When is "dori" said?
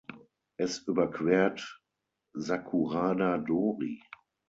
3.37-4.01